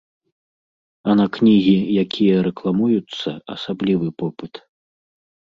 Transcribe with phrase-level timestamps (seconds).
[1.11, 4.53] А на кнігі, якія рэкламуюцца, асаблівы попыт.